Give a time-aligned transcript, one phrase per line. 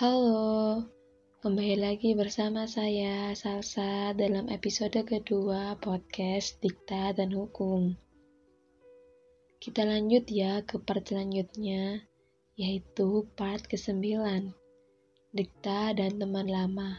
[0.00, 0.80] Halo,
[1.44, 7.92] kembali lagi bersama saya Salsa dalam episode kedua podcast Dikta dan Hukum.
[9.60, 12.00] Kita lanjut ya ke part selanjutnya,
[12.56, 14.00] yaitu part ke-9,
[15.36, 16.96] Dikta dan teman lama.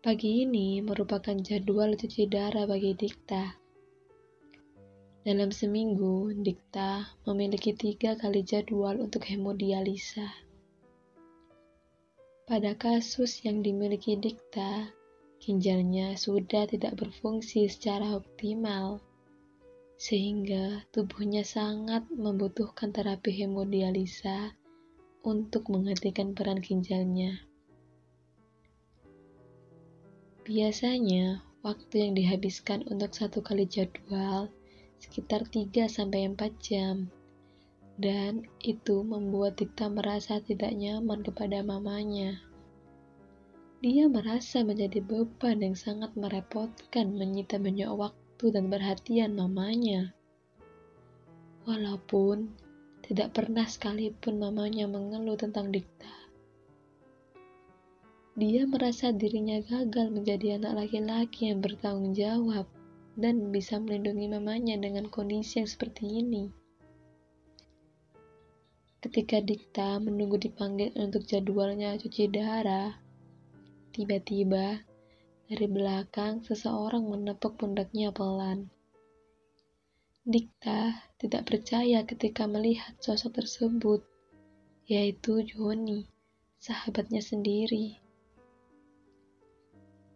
[0.00, 3.52] Pagi ini merupakan jadwal cuci darah bagi Dikta.
[5.28, 10.51] Dalam seminggu, Dikta memiliki tiga kali jadwal untuk hemodialisa.
[12.52, 14.92] Pada kasus yang dimiliki Dikta,
[15.40, 19.00] ginjalnya sudah tidak berfungsi secara optimal,
[19.96, 24.52] sehingga tubuhnya sangat membutuhkan terapi hemodialisa
[25.24, 27.40] untuk menghentikan peran ginjalnya.
[30.44, 34.52] Biasanya, waktu yang dihabiskan untuk satu kali jadwal
[35.00, 35.88] sekitar 3-4
[36.60, 37.08] jam
[38.02, 42.42] dan itu membuat Dikta merasa tidak nyaman kepada mamanya.
[43.78, 50.10] Dia merasa menjadi beban yang sangat merepotkan menyita banyak waktu dan perhatian mamanya.
[51.62, 52.50] Walaupun
[53.06, 56.10] tidak pernah sekalipun mamanya mengeluh tentang Dikta.
[58.34, 62.66] Dia merasa dirinya gagal menjadi anak laki-laki yang bertanggung jawab
[63.14, 66.61] dan bisa melindungi mamanya dengan kondisi yang seperti ini.
[69.02, 72.94] Ketika Dikta menunggu dipanggil untuk jadwalnya cuci darah,
[73.90, 74.78] tiba-tiba
[75.50, 78.70] dari belakang seseorang menepuk pundaknya pelan.
[80.22, 84.06] Dikta tidak percaya ketika melihat sosok tersebut,
[84.86, 86.06] yaitu Joni,
[86.62, 87.98] sahabatnya sendiri.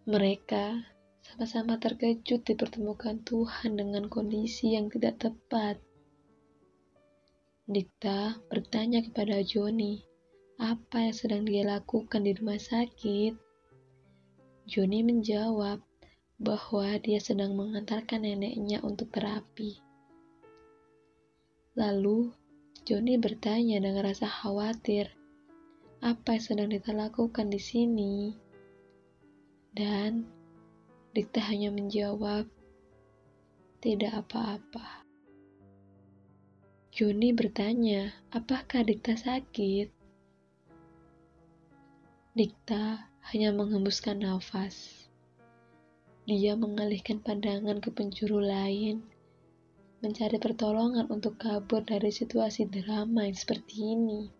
[0.07, 0.87] Mereka
[1.27, 5.83] sama-sama terkejut dipertemukan Tuhan dengan kondisi yang tidak tepat.
[7.67, 9.99] Dikta bertanya kepada Joni,
[10.55, 13.35] apa yang sedang dia lakukan di rumah sakit?
[14.71, 15.83] Joni menjawab
[16.39, 19.83] bahwa dia sedang mengantarkan neneknya untuk terapi.
[21.75, 22.31] Lalu,
[22.87, 25.11] Joni bertanya dengan rasa khawatir,
[26.07, 28.31] apa yang sedang Dikta lakukan di sini?
[29.75, 30.23] Dan
[31.11, 32.47] Dikta hanya menjawab,
[33.83, 35.06] tidak apa-apa.
[36.97, 39.93] Joni bertanya, apakah Dikta sakit?
[42.33, 45.05] Dikta hanya menghembuskan nafas.
[46.25, 49.05] Dia mengalihkan pandangan ke penjuru lain,
[50.01, 54.33] mencari pertolongan untuk kabur dari situasi drama yang seperti ini.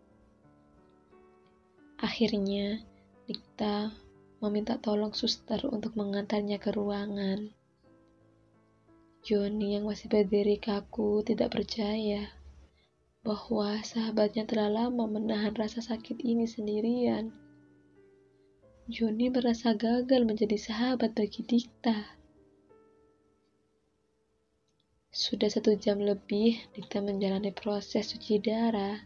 [2.01, 2.81] Akhirnya,
[3.29, 3.93] Dikta
[4.41, 7.53] meminta tolong suster untuk mengantarnya ke ruangan.
[9.21, 12.33] Joni yang masih berdiri kaku tidak percaya
[13.27, 17.35] bahwa sahabatnya telah lama menahan rasa sakit ini sendirian.
[18.87, 22.07] Joni merasa gagal menjadi sahabat bagi Dikta.
[25.11, 29.03] Sudah satu jam lebih, Dikta menjalani proses cuci darah.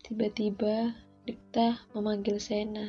[0.00, 0.96] Tiba-tiba,
[1.28, 2.88] Dikta memanggil Sena,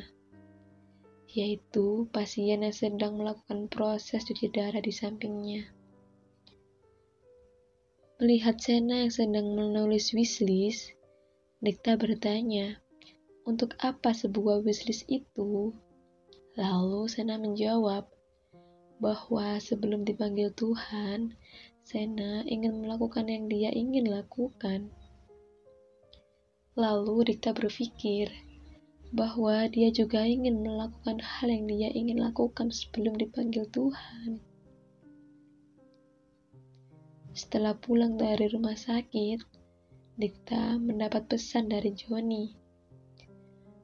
[1.28, 5.75] yaitu pasien yang sedang melakukan proses cuci darah di sampingnya.
[8.16, 10.96] Melihat Sena yang sedang menulis wishlist,
[11.60, 12.80] Dikta bertanya,
[13.44, 15.76] untuk apa sebuah wishlist itu?
[16.56, 18.08] Lalu Sena menjawab
[19.04, 21.36] bahwa sebelum dipanggil Tuhan,
[21.84, 24.88] Sena ingin melakukan yang dia ingin lakukan.
[26.72, 28.32] Lalu Dikta berpikir
[29.12, 34.55] bahwa dia juga ingin melakukan hal yang dia ingin lakukan sebelum dipanggil Tuhan.
[37.36, 39.44] Setelah pulang dari rumah sakit,
[40.16, 42.56] Dikta mendapat pesan dari Joni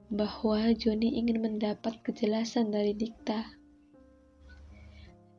[0.08, 3.52] bahwa Joni ingin mendapat kejelasan dari Dikta.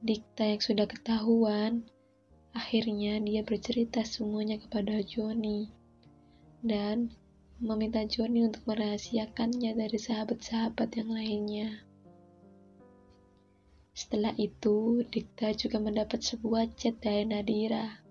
[0.06, 1.90] Dikta yang sudah ketahuan,
[2.54, 5.74] akhirnya dia bercerita semuanya kepada Joni
[6.62, 7.10] dan
[7.58, 11.82] meminta Joni untuk merahasiakannya dari sahabat-sahabat yang lainnya.
[13.98, 18.03] Setelah itu, Dikta juga mendapat sebuah chat dari Nadira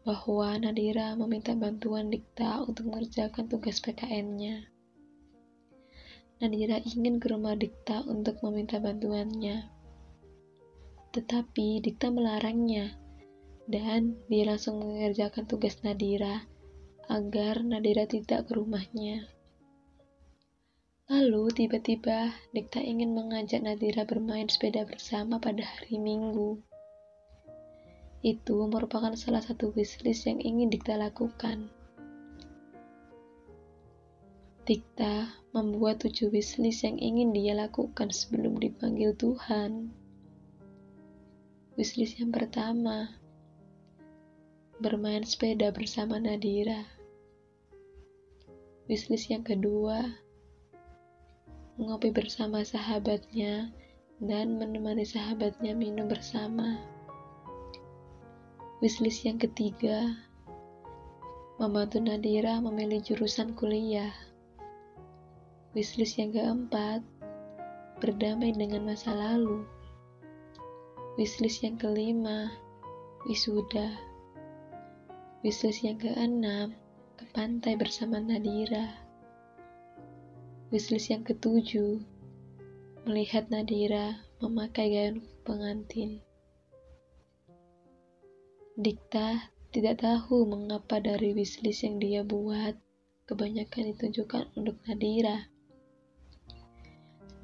[0.00, 4.64] bahwa Nadira meminta bantuan Dikta untuk mengerjakan tugas PKN-nya.
[6.40, 9.68] Nadira ingin ke rumah Dikta untuk meminta bantuannya.
[11.12, 12.96] Tetapi Dikta melarangnya,
[13.68, 16.48] dan dia langsung mengerjakan tugas Nadira
[17.12, 19.28] agar Nadira tidak ke rumahnya.
[21.10, 26.69] Lalu tiba-tiba Dikta ingin mengajak Nadira bermain sepeda bersama pada hari Minggu.
[28.20, 31.72] Itu merupakan salah satu wishlist yang ingin Dikta lakukan.
[34.68, 39.88] Dikta membuat tujuh wishlist yang ingin dia lakukan sebelum dipanggil Tuhan.
[41.80, 43.08] Wishlist yang pertama,
[44.84, 46.84] bermain sepeda bersama Nadira.
[48.84, 50.04] Wishlist yang kedua,
[51.80, 53.72] ngopi bersama sahabatnya
[54.20, 56.99] dan menemani sahabatnya minum bersama.
[58.80, 60.16] Wishlist yang ketiga,
[61.60, 64.08] membantu Nadira memilih jurusan kuliah.
[65.76, 67.04] Wishlist yang keempat,
[68.00, 69.68] berdamai dengan masa lalu.
[71.20, 72.48] Wishlist yang kelima,
[73.28, 74.00] wisuda.
[75.44, 76.72] Wishlist yang keenam,
[77.20, 78.96] ke pantai bersama Nadira.
[80.72, 82.00] Wishlist yang ketujuh,
[83.04, 86.24] melihat Nadira memakai gaun pengantin.
[88.80, 92.80] Dikta tidak tahu mengapa dari wishlist yang dia buat,
[93.28, 95.52] kebanyakan ditunjukkan untuk Nadira.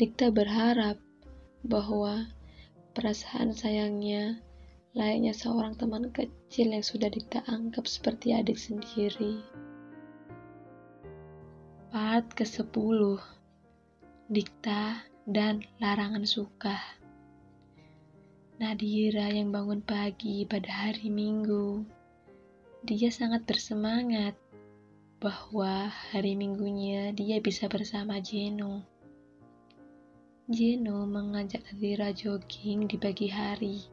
[0.01, 0.97] Dikta berharap
[1.61, 2.33] bahwa
[2.97, 4.41] perasaan sayangnya
[4.97, 9.37] layaknya seorang teman kecil yang sudah Dikta anggap seperti adik sendiri.
[11.93, 13.21] Part ke-10
[14.33, 17.05] Dikta dan Larangan Suka
[18.57, 21.85] Nadira yang bangun pagi pada hari Minggu.
[22.89, 24.33] Dia sangat bersemangat
[25.21, 28.81] bahwa hari Minggunya dia bisa bersama Jeno.
[30.49, 33.85] Jeno mengajak Nadira jogging di pagi hari.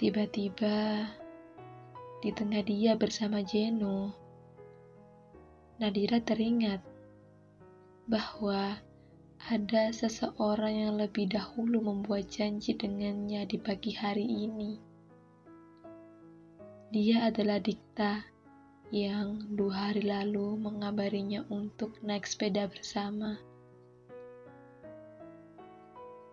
[0.00, 1.12] Tiba-tiba,
[2.24, 4.16] di tengah dia bersama Jeno,
[5.76, 6.80] Nadira teringat
[8.08, 8.80] bahwa
[9.46, 14.74] ada seseorang yang lebih dahulu membuat janji dengannya di pagi hari ini.
[16.90, 18.26] Dia adalah Dikta
[18.90, 23.38] yang dua hari lalu mengabarinya untuk naik sepeda bersama.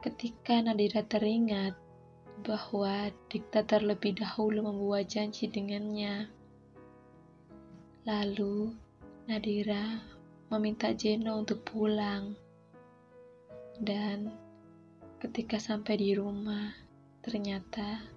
[0.01, 1.77] Ketika Nadira teringat
[2.41, 6.25] bahwa Dikta terlebih dahulu membuat janji dengannya,
[8.09, 8.73] lalu
[9.29, 10.01] Nadira
[10.49, 12.44] meminta Jeno untuk pulang.
[13.79, 14.31] Dan
[15.19, 16.71] ketika sampai di rumah,
[17.19, 18.15] ternyata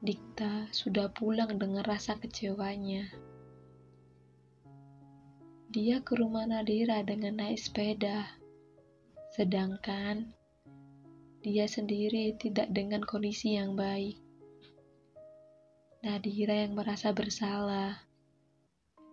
[0.00, 3.04] Dikta sudah pulang dengan rasa kecewanya.
[5.68, 8.24] Dia ke rumah Nadira dengan naik sepeda,
[9.36, 10.32] sedangkan
[11.44, 14.16] dia sendiri tidak dengan kondisi yang baik.
[16.00, 18.00] Nadira yang merasa bersalah,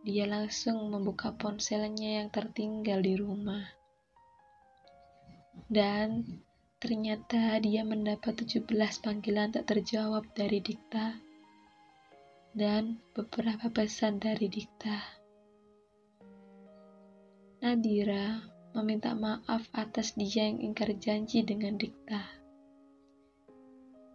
[0.07, 3.75] dia langsung membuka ponselnya yang tertinggal di rumah.
[5.65, 6.21] Dan
[6.77, 8.69] ternyata dia mendapat 17
[9.01, 11.17] panggilan tak terjawab dari Dikta
[12.53, 14.97] dan beberapa pesan dari Dikta.
[17.57, 18.45] Nadira
[18.77, 22.21] meminta maaf atas dia yang ingkar janji dengan Dikta.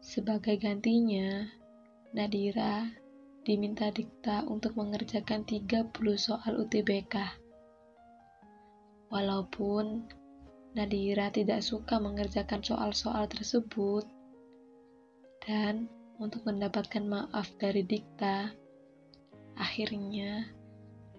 [0.03, 1.47] Sebagai gantinya,
[2.15, 2.87] Nadira
[3.43, 7.15] diminta Dikta untuk mengerjakan 30 soal UTBK.
[9.11, 10.07] Walaupun
[10.73, 14.09] Nadira tidak suka mengerjakan soal-soal tersebut.
[15.45, 18.49] Dan untuk mendapatkan maaf dari Dikta,
[19.61, 20.49] akhirnya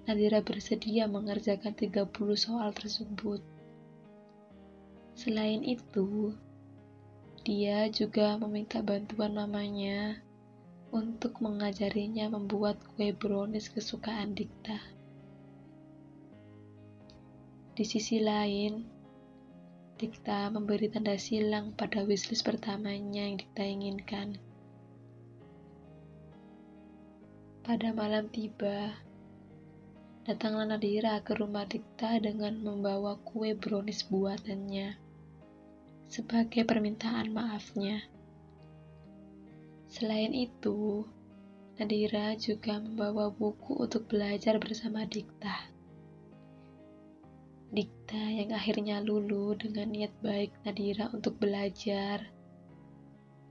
[0.09, 3.45] Nadira bersedia mengerjakan 30 soal tersebut.
[5.13, 6.33] Selain itu,
[7.45, 10.17] dia juga meminta bantuan mamanya
[10.89, 14.81] untuk mengajarinya membuat kue brownies kesukaan Dikta.
[17.73, 18.92] Di sisi lain,
[20.03, 24.35] Dikta memberi tanda silang pada wishlist pertamanya yang Dikta inginkan.
[27.63, 28.99] Pada malam tiba,
[30.27, 34.99] datanglah Nadira ke rumah Dikta dengan membawa kue brownies buatannya
[36.11, 38.03] sebagai permintaan maafnya.
[39.87, 41.07] Selain itu,
[41.79, 45.72] Nadira juga membawa buku untuk belajar bersama Dikta.
[48.13, 52.21] Dikta yang akhirnya lulu dengan niat baik Nadira untuk belajar.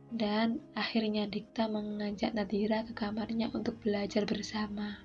[0.07, 5.03] Dan akhirnya Dikta mengajak Nadira ke kamarnya untuk belajar bersama.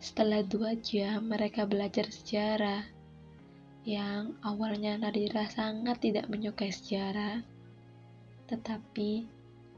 [0.00, 2.80] Setelah dua jam mereka belajar sejarah,
[3.84, 7.44] yang awalnya Nadira sangat tidak menyukai sejarah,
[8.48, 9.28] tetapi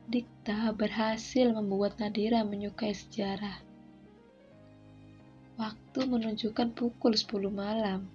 [0.06, 3.73] Dikta berhasil membuat Nadira menyukai sejarah.
[5.54, 8.10] Waktu menunjukkan pukul 10 malam.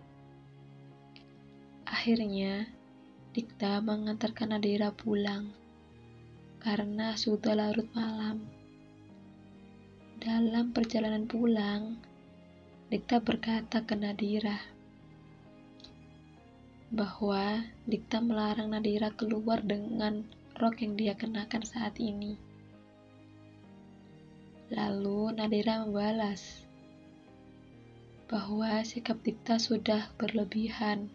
[1.88, 2.68] Akhirnya,
[3.32, 5.56] Dikta mengantarkan Nadira pulang
[6.60, 8.44] karena sudah larut malam.
[10.20, 11.96] Dalam perjalanan pulang,
[12.92, 14.60] Dikta berkata ke Nadira
[16.92, 20.28] bahwa Dikta melarang Nadira keluar dengan
[20.60, 22.36] rok yang dia kenakan saat ini.
[24.76, 26.69] Lalu Nadira membalas
[28.30, 31.10] bahwa sikap Dikta sudah berlebihan.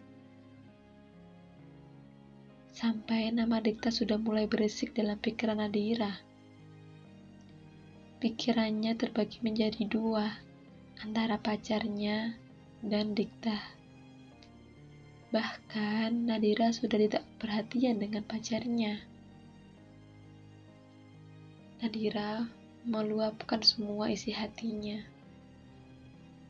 [2.75, 6.11] Sampai nama Dikta sudah mulai berisik dalam pikiran Nadira.
[8.19, 10.27] Pikirannya terbagi menjadi dua
[10.99, 12.35] antara pacarnya
[12.83, 13.63] dan Dikta.
[15.31, 18.99] Bahkan Nadira sudah tidak perhatian dengan pacarnya.
[21.79, 22.43] Nadira
[22.83, 25.14] meluapkan semua isi hatinya.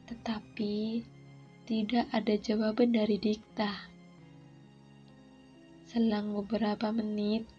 [0.06, 1.02] Tetapi
[1.66, 3.90] tidak ada jawaban dari Dikta.
[5.90, 7.50] Selang beberapa menit,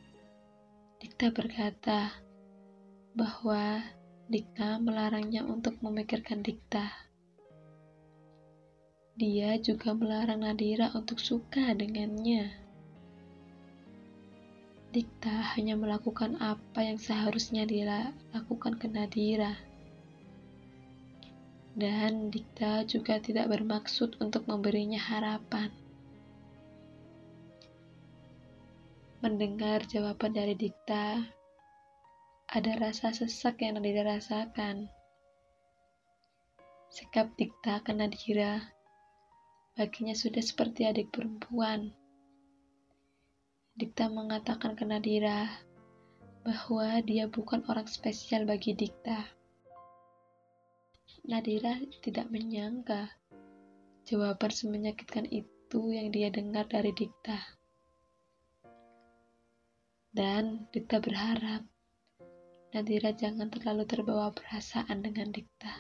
[1.02, 2.14] Dikta berkata
[3.18, 3.82] bahwa
[4.30, 6.86] Dikta melarangnya untuk memikirkan Dikta.
[9.16, 12.52] Dia juga melarang Nadira untuk suka dengannya.
[14.92, 19.75] Dikta hanya melakukan apa yang seharusnya dia lakukan ke Nadira.
[21.76, 25.68] Dan Dikta juga tidak bermaksud untuk memberinya harapan.
[29.21, 31.21] Mendengar jawaban dari Dikta,
[32.49, 34.88] ada rasa sesak yang Nadira rasakan.
[36.88, 38.73] Sikap Dikta ke Nadira
[39.76, 41.92] baginya sudah seperti adik perempuan.
[43.76, 45.61] Dikta mengatakan ke Nadira
[46.40, 49.36] bahwa dia bukan orang spesial bagi Dikta.
[51.26, 53.11] Nadira tidak menyangka
[54.06, 57.35] jawaban semenyakitkan itu yang dia dengar dari Dikta.
[60.14, 61.66] Dan Dikta berharap
[62.71, 65.75] Nadira jangan terlalu terbawa perasaan dengan Dikta.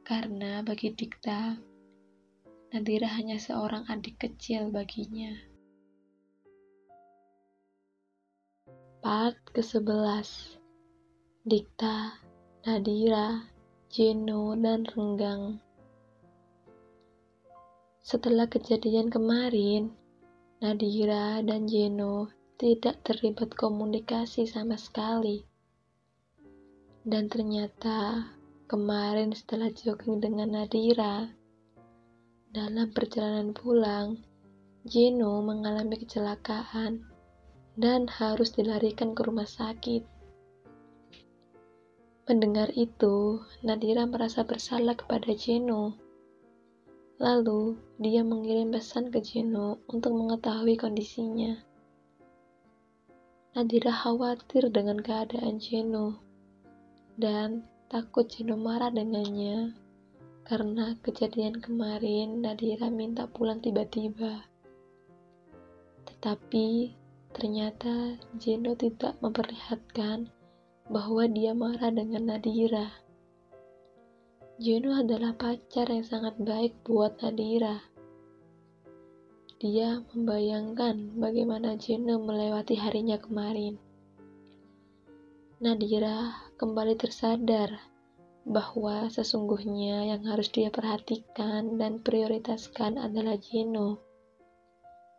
[0.00, 1.52] Karena bagi Dikta,
[2.72, 5.36] Nadira hanya seorang adik kecil baginya.
[9.04, 10.56] Part ke-11
[11.44, 12.16] Dikta,
[12.62, 13.42] Nadira,
[13.90, 15.58] Jeno, dan Renggang
[18.06, 19.90] Setelah kejadian kemarin,
[20.62, 25.42] Nadira dan Jeno tidak terlibat komunikasi sama sekali.
[27.02, 28.30] Dan ternyata
[28.70, 31.34] kemarin setelah jogging dengan Nadira,
[32.54, 34.22] dalam perjalanan pulang,
[34.86, 37.02] Jeno mengalami kecelakaan
[37.74, 40.21] dan harus dilarikan ke rumah sakit.
[42.22, 45.98] Mendengar itu, Nadira merasa bersalah kepada Jeno.
[47.18, 51.58] Lalu, dia mengirim pesan ke Jeno untuk mengetahui kondisinya.
[53.58, 56.22] Nadira khawatir dengan keadaan Jeno
[57.18, 59.74] dan takut Jeno marah dengannya
[60.46, 64.46] karena kejadian kemarin Nadira minta pulang tiba-tiba.
[66.06, 66.94] Tetapi
[67.34, 70.30] ternyata Jeno tidak memperlihatkan
[70.90, 72.90] bahwa dia marah dengan Nadira.
[74.58, 77.82] Jeno adalah pacar yang sangat baik buat Nadira.
[79.62, 83.78] Dia membayangkan bagaimana Jeno melewati harinya kemarin.
[85.62, 87.92] Nadira kembali tersadar
[88.42, 94.02] bahwa sesungguhnya yang harus dia perhatikan dan prioritaskan adalah Jeno,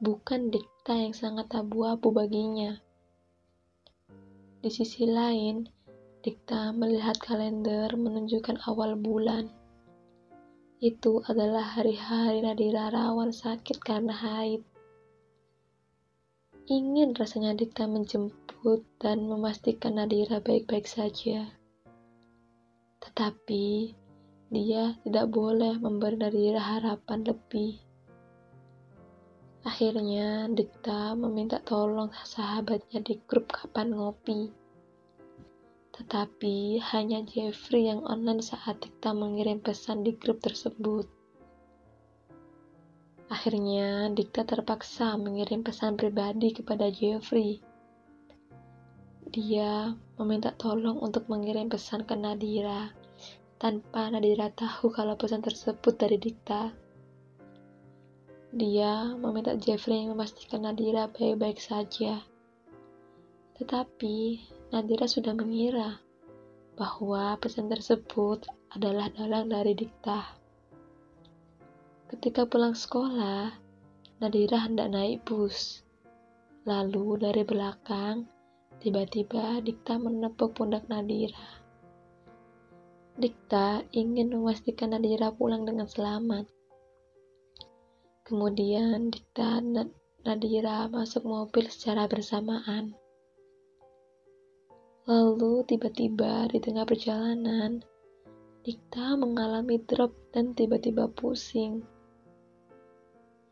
[0.04, 2.83] bukan dikta yang sangat abu-abu baginya.
[4.64, 5.68] Di sisi lain,
[6.24, 9.52] Dikta melihat kalender menunjukkan awal bulan
[10.84, 14.64] itu adalah hari-hari Nadira rawan sakit karena haid.
[16.72, 21.44] Ingin rasanya Dikta menjemput dan memastikan Nadira baik-baik saja.
[23.04, 23.96] Tetapi
[24.48, 27.80] dia tidak boleh memberi Nadira harapan lebih.
[29.64, 34.52] Akhirnya Dikta meminta tolong sahabatnya di grup kapan ngopi.
[35.96, 41.08] Tetapi hanya Jeffrey yang online saat Dikta mengirim pesan di grup tersebut.
[43.32, 47.64] Akhirnya, Dikta terpaksa mengirim pesan pribadi kepada Jeffrey.
[49.32, 52.92] Dia meminta tolong untuk mengirim pesan ke Nadira,
[53.64, 56.83] tanpa Nadira tahu kalau pesan tersebut dari Dikta.
[58.54, 62.22] Dia meminta Jeffrey memastikan Nadira baik-baik saja.
[63.58, 65.98] Tetapi Nadira sudah mengira
[66.78, 68.46] bahwa pesan tersebut
[68.78, 70.38] adalah dalang dari Dikta.
[72.14, 73.58] Ketika pulang sekolah,
[74.22, 75.82] Nadira hendak naik bus.
[76.70, 78.30] Lalu dari belakang,
[78.78, 81.58] tiba-tiba Dikta menepuk pundak Nadira.
[83.18, 86.63] Dikta ingin memastikan Nadira pulang dengan selamat.
[88.34, 89.94] Kemudian Dikta dan
[90.26, 92.98] Nadira masuk mobil secara bersamaan.
[95.06, 97.86] Lalu tiba-tiba di tengah perjalanan,
[98.66, 101.86] Dikta mengalami drop dan tiba-tiba pusing.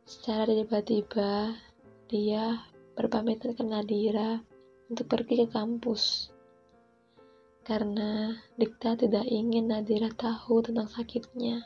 [0.10, 1.54] Secara tiba-tiba,
[2.10, 2.66] dia
[2.98, 4.42] berpamitan ke Nadira
[4.90, 6.34] untuk pergi ke kampus
[7.62, 11.62] karena Dikta tidak ingin Nadira tahu tentang sakitnya.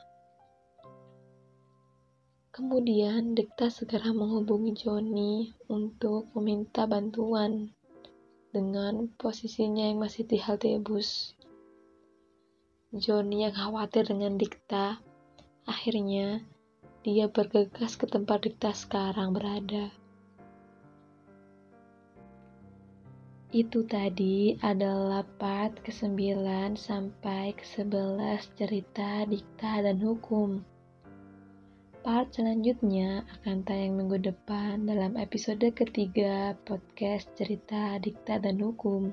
[2.56, 7.68] Kemudian Dikta segera menghubungi Joni untuk meminta bantuan
[8.56, 11.36] dengan posisinya yang masih di halte bus.
[12.96, 15.04] Joni yang khawatir dengan Dikta,
[15.68, 16.48] akhirnya
[17.04, 19.92] dia bergegas ke tempat Dikta sekarang berada.
[23.52, 26.40] Itu tadi adalah part ke-9
[26.80, 30.64] sampai ke-11 cerita dikta dan hukum.
[32.06, 39.10] Part selanjutnya akan tayang minggu depan dalam episode ketiga podcast cerita dikta dan hukum.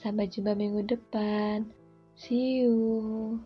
[0.00, 1.68] Sampai jumpa minggu depan.
[2.16, 3.36] See you.